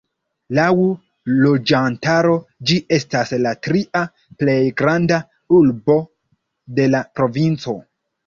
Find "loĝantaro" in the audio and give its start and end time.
1.41-2.31